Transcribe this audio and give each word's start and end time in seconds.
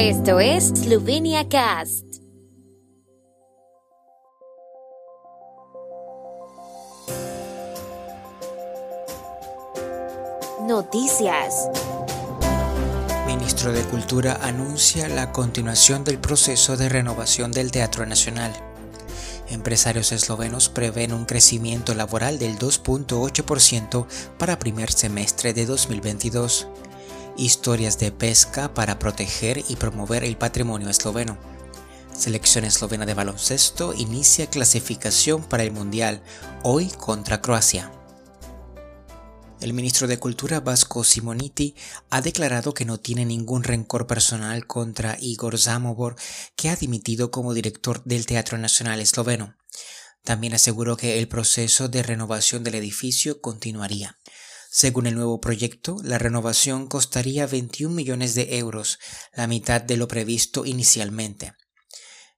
Esto 0.00 0.38
es 0.38 0.68
Slovenia 0.68 1.48
Cast. 1.48 2.04
Noticias. 10.68 11.68
Ministro 13.26 13.72
de 13.72 13.82
Cultura 13.86 14.38
anuncia 14.40 15.08
la 15.08 15.32
continuación 15.32 16.04
del 16.04 16.18
proceso 16.20 16.76
de 16.76 16.88
renovación 16.88 17.50
del 17.50 17.72
Teatro 17.72 18.06
Nacional. 18.06 18.52
Empresarios 19.48 20.12
eslovenos 20.12 20.68
prevén 20.68 21.12
un 21.12 21.24
crecimiento 21.24 21.92
laboral 21.96 22.38
del 22.38 22.56
2.8% 22.56 24.06
para 24.38 24.60
primer 24.60 24.92
semestre 24.92 25.54
de 25.54 25.66
2022. 25.66 26.68
Historias 27.38 28.00
de 28.00 28.10
pesca 28.10 28.74
para 28.74 28.98
proteger 28.98 29.62
y 29.68 29.76
promover 29.76 30.24
el 30.24 30.36
patrimonio 30.36 30.88
esloveno. 30.88 31.38
Selección 32.12 32.64
eslovena 32.64 33.06
de 33.06 33.14
baloncesto 33.14 33.94
inicia 33.94 34.50
clasificación 34.50 35.44
para 35.44 35.62
el 35.62 35.70
Mundial, 35.70 36.20
hoy 36.64 36.88
contra 36.88 37.40
Croacia. 37.40 37.92
El 39.60 39.72
ministro 39.72 40.08
de 40.08 40.18
Cultura 40.18 40.58
vasco 40.58 41.04
Simoniti 41.04 41.76
ha 42.10 42.22
declarado 42.22 42.74
que 42.74 42.84
no 42.84 42.98
tiene 42.98 43.24
ningún 43.24 43.62
rencor 43.62 44.08
personal 44.08 44.66
contra 44.66 45.16
Igor 45.20 45.58
Zamobor, 45.58 46.16
que 46.56 46.70
ha 46.70 46.76
dimitido 46.76 47.30
como 47.30 47.54
director 47.54 48.02
del 48.04 48.26
Teatro 48.26 48.58
Nacional 48.58 49.00
Esloveno. 49.00 49.54
También 50.24 50.54
aseguró 50.54 50.96
que 50.96 51.20
el 51.20 51.28
proceso 51.28 51.88
de 51.88 52.02
renovación 52.02 52.64
del 52.64 52.74
edificio 52.74 53.40
continuaría. 53.40 54.17
Según 54.70 55.06
el 55.06 55.14
nuevo 55.14 55.40
proyecto, 55.40 55.96
la 56.02 56.18
renovación 56.18 56.88
costaría 56.88 57.46
21 57.46 57.94
millones 57.94 58.34
de 58.34 58.58
euros, 58.58 58.98
la 59.32 59.46
mitad 59.46 59.80
de 59.80 59.96
lo 59.96 60.08
previsto 60.08 60.66
inicialmente. 60.66 61.54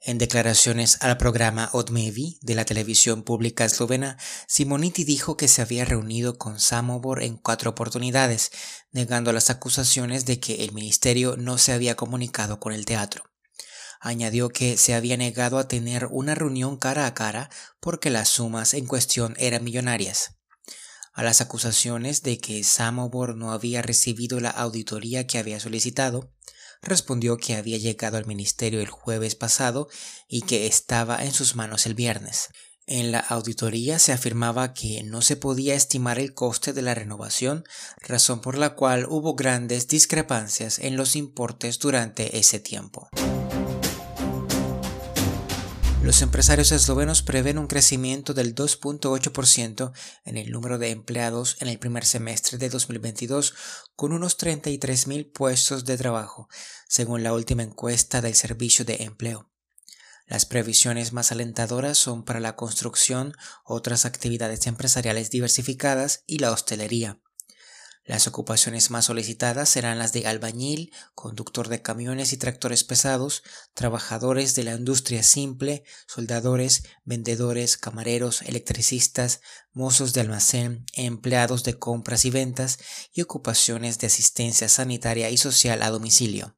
En 0.00 0.18
declaraciones 0.18 0.98
al 1.00 1.16
programa 1.16 1.70
Odmevi 1.72 2.38
de 2.42 2.54
la 2.54 2.64
televisión 2.64 3.22
pública 3.22 3.64
eslovena, 3.64 4.18
Simoniti 4.46 5.04
dijo 5.04 5.36
que 5.36 5.48
se 5.48 5.62
había 5.62 5.84
reunido 5.84 6.36
con 6.36 6.60
Samobor 6.60 7.22
en 7.22 7.36
cuatro 7.36 7.70
oportunidades, 7.70 8.50
negando 8.92 9.32
las 9.32 9.50
acusaciones 9.50 10.26
de 10.26 10.38
que 10.38 10.64
el 10.64 10.72
ministerio 10.72 11.36
no 11.36 11.58
se 11.58 11.72
había 11.72 11.96
comunicado 11.96 12.60
con 12.60 12.72
el 12.72 12.84
teatro. 12.86 13.24
Añadió 14.00 14.50
que 14.50 14.76
se 14.76 14.94
había 14.94 15.16
negado 15.16 15.58
a 15.58 15.68
tener 15.68 16.06
una 16.10 16.34
reunión 16.34 16.76
cara 16.76 17.06
a 17.06 17.14
cara 17.14 17.50
porque 17.80 18.10
las 18.10 18.28
sumas 18.28 18.74
en 18.74 18.86
cuestión 18.86 19.34
eran 19.38 19.64
millonarias. 19.64 20.36
A 21.16 21.22
las 21.22 21.40
acusaciones 21.40 22.22
de 22.22 22.36
que 22.36 22.62
Samobor 22.62 23.36
no 23.36 23.52
había 23.52 23.80
recibido 23.80 24.38
la 24.38 24.50
auditoría 24.50 25.26
que 25.26 25.38
había 25.38 25.58
solicitado, 25.58 26.30
respondió 26.82 27.38
que 27.38 27.54
había 27.54 27.78
llegado 27.78 28.18
al 28.18 28.26
ministerio 28.26 28.82
el 28.82 28.90
jueves 28.90 29.34
pasado 29.34 29.88
y 30.28 30.42
que 30.42 30.66
estaba 30.66 31.24
en 31.24 31.32
sus 31.32 31.56
manos 31.56 31.86
el 31.86 31.94
viernes. 31.94 32.50
En 32.86 33.12
la 33.12 33.20
auditoría 33.20 33.98
se 33.98 34.12
afirmaba 34.12 34.74
que 34.74 35.04
no 35.04 35.22
se 35.22 35.36
podía 35.36 35.74
estimar 35.74 36.18
el 36.18 36.34
coste 36.34 36.74
de 36.74 36.82
la 36.82 36.94
renovación, 36.94 37.64
razón 38.02 38.42
por 38.42 38.58
la 38.58 38.74
cual 38.74 39.06
hubo 39.08 39.34
grandes 39.34 39.88
discrepancias 39.88 40.78
en 40.78 40.96
los 40.96 41.16
importes 41.16 41.78
durante 41.78 42.38
ese 42.38 42.60
tiempo. 42.60 43.08
Los 46.06 46.22
empresarios 46.22 46.70
eslovenos 46.70 47.22
prevén 47.22 47.58
un 47.58 47.66
crecimiento 47.66 48.32
del 48.32 48.54
2.8% 48.54 49.92
en 50.24 50.36
el 50.36 50.52
número 50.52 50.78
de 50.78 50.90
empleados 50.90 51.56
en 51.58 51.66
el 51.66 51.80
primer 51.80 52.04
semestre 52.04 52.58
de 52.58 52.68
2022, 52.68 53.54
con 53.96 54.12
unos 54.12 54.38
33.000 54.38 55.32
puestos 55.32 55.84
de 55.84 55.98
trabajo, 55.98 56.48
según 56.88 57.24
la 57.24 57.32
última 57.32 57.64
encuesta 57.64 58.20
del 58.20 58.36
Servicio 58.36 58.84
de 58.84 59.02
Empleo. 59.02 59.50
Las 60.28 60.46
previsiones 60.46 61.12
más 61.12 61.32
alentadoras 61.32 61.98
son 61.98 62.24
para 62.24 62.38
la 62.38 62.54
construcción, 62.54 63.34
otras 63.64 64.06
actividades 64.06 64.68
empresariales 64.68 65.30
diversificadas 65.30 66.22
y 66.28 66.38
la 66.38 66.52
hostelería. 66.52 67.20
Las 68.06 68.28
ocupaciones 68.28 68.92
más 68.92 69.06
solicitadas 69.06 69.68
serán 69.68 69.98
las 69.98 70.12
de 70.12 70.28
albañil, 70.28 70.92
conductor 71.16 71.66
de 71.66 71.82
camiones 71.82 72.32
y 72.32 72.36
tractores 72.36 72.84
pesados, 72.84 73.42
trabajadores 73.74 74.54
de 74.54 74.62
la 74.62 74.74
industria 74.74 75.24
simple, 75.24 75.82
soldadores, 76.06 76.84
vendedores, 77.04 77.76
camareros, 77.76 78.42
electricistas, 78.42 79.40
mozos 79.72 80.12
de 80.12 80.20
almacén, 80.20 80.86
empleados 80.92 81.64
de 81.64 81.80
compras 81.80 82.24
y 82.24 82.30
ventas 82.30 82.78
y 83.12 83.22
ocupaciones 83.22 83.98
de 83.98 84.06
asistencia 84.06 84.68
sanitaria 84.68 85.28
y 85.30 85.36
social 85.36 85.82
a 85.82 85.90
domicilio. 85.90 86.56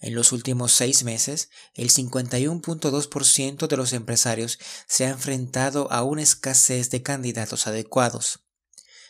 En 0.00 0.14
los 0.14 0.32
últimos 0.32 0.72
seis 0.72 1.02
meses, 1.02 1.48
el 1.72 1.88
51.2% 1.88 3.66
de 3.68 3.76
los 3.78 3.94
empresarios 3.94 4.58
se 4.86 5.06
ha 5.06 5.08
enfrentado 5.08 5.90
a 5.90 6.02
una 6.02 6.22
escasez 6.22 6.90
de 6.90 7.02
candidatos 7.02 7.66
adecuados. 7.66 8.47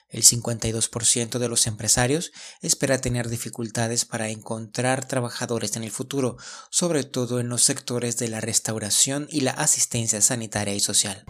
El 0.08 0.22
52% 0.22 1.38
de 1.38 1.48
los 1.48 1.66
empresarios 1.66 2.32
espera 2.62 3.00
tener 3.00 3.28
dificultades 3.28 4.04
para 4.04 4.30
encontrar 4.30 5.06
trabajadores 5.06 5.76
en 5.76 5.84
el 5.84 5.90
futuro, 5.90 6.36
sobre 6.70 7.04
todo 7.04 7.40
en 7.40 7.48
los 7.48 7.62
sectores 7.62 8.16
de 8.16 8.28
la 8.28 8.40
restauración 8.40 9.26
y 9.30 9.40
la 9.42 9.50
asistencia 9.50 10.22
sanitaria 10.22 10.74
y 10.74 10.80
social. 10.80 11.24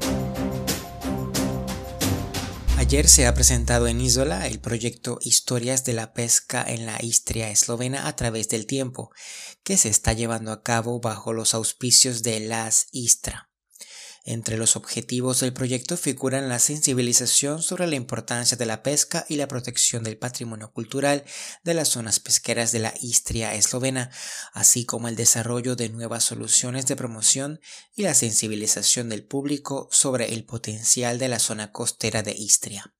Ayer 2.76 3.08
se 3.08 3.26
ha 3.26 3.34
presentado 3.34 3.86
en 3.88 4.00
Isola 4.00 4.46
el 4.46 4.60
proyecto 4.60 5.18
Historias 5.20 5.84
de 5.84 5.92
la 5.92 6.14
pesca 6.14 6.64
en 6.66 6.86
la 6.86 6.96
Istria 7.02 7.50
eslovena 7.50 8.06
a 8.06 8.16
través 8.16 8.48
del 8.48 8.64
tiempo, 8.64 9.10
que 9.62 9.76
se 9.76 9.90
está 9.90 10.14
llevando 10.14 10.52
a 10.52 10.62
cabo 10.62 10.98
bajo 11.00 11.32
los 11.32 11.52
auspicios 11.52 12.22
de 12.22 12.40
Las 12.40 12.86
Istra. 12.92 13.47
Entre 14.30 14.58
los 14.58 14.76
objetivos 14.76 15.40
del 15.40 15.54
proyecto 15.54 15.96
figuran 15.96 16.50
la 16.50 16.58
sensibilización 16.58 17.62
sobre 17.62 17.86
la 17.86 17.94
importancia 17.94 18.58
de 18.58 18.66
la 18.66 18.82
pesca 18.82 19.24
y 19.26 19.36
la 19.36 19.48
protección 19.48 20.04
del 20.04 20.18
patrimonio 20.18 20.70
cultural 20.70 21.24
de 21.64 21.72
las 21.72 21.88
zonas 21.88 22.20
pesqueras 22.20 22.70
de 22.70 22.80
la 22.80 22.92
Istria 23.00 23.54
eslovena, 23.54 24.10
así 24.52 24.84
como 24.84 25.08
el 25.08 25.16
desarrollo 25.16 25.76
de 25.76 25.88
nuevas 25.88 26.24
soluciones 26.24 26.86
de 26.86 26.96
promoción 26.96 27.60
y 27.96 28.02
la 28.02 28.12
sensibilización 28.12 29.08
del 29.08 29.24
público 29.24 29.88
sobre 29.90 30.34
el 30.34 30.44
potencial 30.44 31.18
de 31.18 31.28
la 31.28 31.38
zona 31.38 31.72
costera 31.72 32.22
de 32.22 32.32
Istria. 32.32 32.97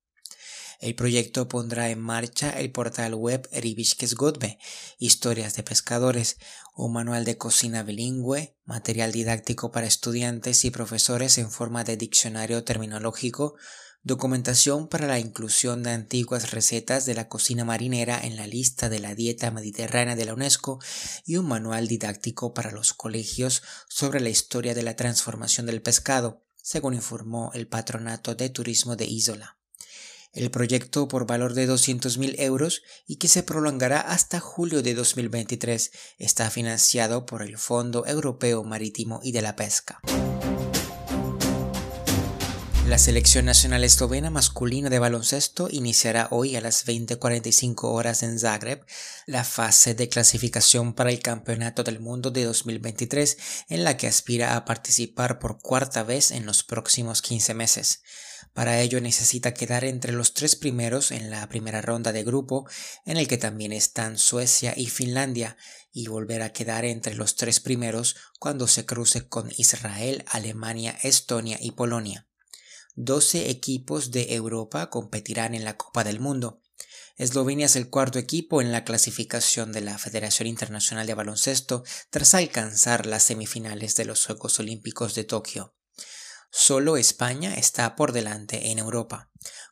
El 0.79 0.95
proyecto 0.95 1.49
pondrá 1.49 1.91
en 1.91 1.99
marcha 1.99 2.51
el 2.51 2.71
portal 2.71 3.13
web 3.17 3.49
Ribiškes 3.51 4.15
Godbe, 4.15 4.61
Historias 4.99 5.57
de 5.57 5.65
Pescadores, 5.65 6.37
un 6.77 6.93
manual 6.93 7.25
de 7.25 7.37
cocina 7.37 7.83
bilingüe, 7.83 8.55
material 8.65 9.11
didáctico 9.11 9.73
para 9.73 9.89
estudiantes 9.89 10.65
y 10.65 10.71
profesores 10.71 11.37
en 11.39 11.51
forma 11.51 11.83
de 11.83 11.97
diccionario 11.97 12.63
terminológico, 12.63 13.57
documentación 14.05 14.87
para 14.87 15.09
la 15.09 15.19
inclusión 15.19 15.83
de 15.83 15.91
antiguas 15.91 16.53
recetas 16.53 17.07
de 17.07 17.15
la 17.15 17.29
cocina 17.29 17.65
marinera 17.65 18.21
en 18.23 18.37
la 18.37 18.47
lista 18.47 18.89
de 18.89 19.01
la 19.01 19.17
dieta 19.17 19.51
mediterránea 19.51 20.15
de 20.15 20.27
la 20.27 20.35
UNESCO 20.35 20.79
y 21.27 21.39
un 21.39 21.49
manual 21.49 21.89
didáctico 21.89 22.55
para 22.55 22.71
los 22.71 22.95
colegios 22.95 23.65
sobre 23.89 24.21
la 24.21 24.29
historia 24.29 24.75
de 24.77 24.85
la 24.85 24.95
transformación 24.95 25.67
del 25.67 25.83
pescado, 25.83 26.45
según 26.55 26.95
informó 26.95 27.51
el 27.55 27.67
Patronato 27.67 28.37
de 28.37 28.49
Turismo 28.49 28.95
de 28.95 29.07
Isola 29.07 29.58
el 30.33 30.51
proyecto 30.51 31.09
por 31.09 31.27
valor 31.27 31.55
de 31.55 31.69
200.000 31.69 32.35
euros 32.39 32.83
y 33.07 33.17
que 33.17 33.29
se 33.29 33.43
prolongará 33.43 34.01
hasta 34.01 34.41
julio 34.41 34.83
de 34.83 34.95
2023 34.95 35.91
está 36.19 36.51
financiado 36.51 37.27
por 37.27 37.43
el 37.43 37.59
Fondo 37.59 38.07
Europeo 38.07 38.65
Marítimo 38.65 39.21
y 39.23 39.33
de 39.33 39.43
la 39.43 39.57
Pesca. 39.57 40.01
La 42.89 42.97
selección 42.97 43.45
nacional 43.45 43.85
eslovena 43.85 44.31
masculina 44.31 44.89
de 44.89 44.99
baloncesto 44.99 45.69
iniciará 45.71 46.29
hoy 46.31 46.57
a 46.57 46.63
las 46.63 46.87
20:45 46.87 47.93
horas 47.93 48.23
en 48.23 48.39
Zagreb 48.39 48.83
la 49.27 49.45
fase 49.45 49.95
de 49.95 50.09
clasificación 50.09 50.95
para 50.95 51.11
el 51.11 51.21
Campeonato 51.21 51.85
del 51.85 52.01
Mundo 52.01 52.31
de 52.31 52.45
2023 52.45 53.37
en 53.69 53.85
la 53.85 53.99
que 53.99 54.07
aspira 54.07 54.57
a 54.57 54.65
participar 54.65 55.39
por 55.39 55.61
cuarta 55.61 56.03
vez 56.03 56.31
en 56.31 56.47
los 56.47 56.63
próximos 56.63 57.21
15 57.21 57.53
meses. 57.53 58.01
Para 58.59 58.81
ello 58.81 59.01
necesita 59.01 59.55
quedar 59.55 59.85
entre 59.85 60.11
los 60.11 60.35
tres 60.35 60.57
primeros 60.57 61.13
en 61.13 61.31
la 61.31 61.49
primera 61.49 61.81
ronda 61.81 62.11
de 62.11 62.25
grupo, 62.25 62.69
en 63.05 63.17
el 63.17 63.29
que 63.29 63.39
también 63.39 63.71
están 63.71 64.19
Suecia 64.19 64.75
y 64.77 64.87
Finlandia, 64.87 65.57
y 65.93 66.09
volver 66.09 66.43
a 66.43 66.53
quedar 66.53 66.85
entre 66.85 67.15
los 67.15 67.37
tres 67.37 67.61
primeros 67.61 68.17
cuando 68.41 68.67
se 68.67 68.85
cruce 68.85 69.29
con 69.29 69.53
Israel, 69.57 70.25
Alemania, 70.27 70.99
Estonia 71.05 71.57
y 71.61 71.71
Polonia. 71.71 72.27
12 72.97 73.49
equipos 73.49 74.11
de 74.11 74.35
Europa 74.35 74.91
competirán 74.91 75.55
en 75.55 75.65
la 75.65 75.77
Copa 75.77 76.03
del 76.03 76.19
Mundo. 76.19 76.61
Eslovenia 77.17 77.67
es 77.67 77.77
el 77.77 77.91
cuarto 77.91 78.19
equipo 78.19 78.61
en 78.61 78.73
la 78.73 78.83
clasificación 78.83 79.71
de 79.71 79.83
la 79.83 79.99
Federación 79.99 80.49
Internacional 80.49 81.07
de 81.07 81.15
Baloncesto 81.15 81.85
tras 82.11 82.35
alcanzar 82.35 83.07
las 83.07 83.23
semifinales 83.23 83.95
de 83.95 84.05
los 84.05 84.27
Juegos 84.27 84.59
Olímpicos 84.59 85.15
de 85.15 85.23
Tokio. 85.23 85.78
Solo 86.69 86.99
España 86.99 87.55
está 87.55 87.97
por 87.97 88.13
delante 88.13 88.71
en 88.71 88.79
Europa. 88.79 89.31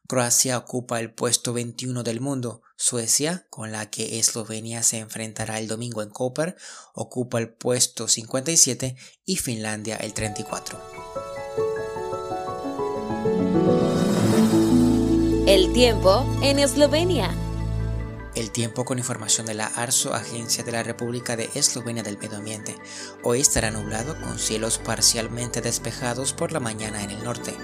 Croacia 0.08 0.56
ocupa 0.56 0.98
el 0.98 1.12
puesto 1.12 1.52
21 1.52 2.02
del 2.02 2.22
mundo. 2.22 2.62
Suecia, 2.78 3.46
con 3.50 3.70
la 3.70 3.90
que 3.90 4.18
Eslovenia 4.18 4.82
se 4.82 5.00
enfrentará 5.00 5.58
el 5.58 5.68
domingo 5.68 6.00
en 6.00 6.08
Koper, 6.08 6.56
ocupa 6.94 7.38
el 7.38 7.50
puesto 7.50 8.08
57 8.08 8.96
y 9.26 9.36
Finlandia 9.36 9.96
el 9.96 10.14
34. 10.14 10.80
El 15.46 15.74
tiempo 15.74 16.24
en 16.40 16.60
Eslovenia. 16.60 17.45
El 18.36 18.50
tiempo 18.50 18.84
con 18.84 18.98
información 18.98 19.46
de 19.46 19.54
la 19.54 19.64
ARSO, 19.66 20.12
Agencia 20.12 20.62
de 20.62 20.70
la 20.70 20.82
República 20.82 21.36
de 21.36 21.48
Eslovenia 21.54 22.02
del 22.02 22.18
Medio 22.18 22.36
Ambiente. 22.36 22.76
Hoy 23.22 23.40
estará 23.40 23.70
nublado 23.70 24.14
con 24.20 24.38
cielos 24.38 24.76
parcialmente 24.76 25.62
despejados 25.62 26.34
por 26.34 26.52
la 26.52 26.60
mañana 26.60 27.02
en 27.02 27.10
el 27.10 27.24
norte. 27.24 27.54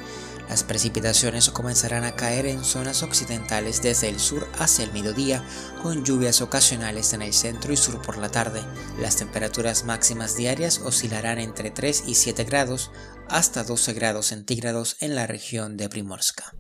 Las 0.49 0.65
precipitaciones 0.65 1.51
comenzarán 1.51 2.05
a 2.05 2.17
caer 2.17 2.47
en 2.47 2.65
zonas 2.65 3.03
occidentales 3.03 3.83
desde 3.83 4.09
el 4.09 4.19
sur 4.19 4.49
hacia 4.59 4.87
el 4.87 4.95
mediodía, 4.95 5.45
con 5.83 6.07
lluvias 6.07 6.41
ocasionales 6.41 7.13
en 7.13 7.21
el 7.21 7.35
centro 7.35 7.75
y 7.75 7.77
sur 7.77 8.01
por 8.01 8.17
la 8.17 8.31
tarde. 8.31 8.63
Las 8.99 9.17
temperaturas 9.17 9.85
máximas 9.85 10.37
diarias 10.37 10.79
oscilarán 10.79 11.39
entre 11.39 11.71
3 11.71 12.05
y 12.07 12.15
7 12.15 12.45
grados 12.45 12.91
hasta 13.29 13.63
12 13.63 13.93
grados 13.93 14.27
centígrados 14.29 14.97
en 15.01 15.17
la 15.17 15.27
región 15.27 15.77
de 15.77 15.91
Primorska. 15.91 16.55